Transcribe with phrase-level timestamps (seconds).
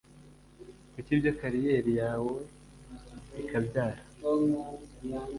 [0.91, 2.35] Kuri ibyo kariyeri yawe
[3.41, 4.01] ikabyara